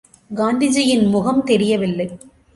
[0.35, 2.07] காந்திஜியின் முகம் தெரியவில்லை.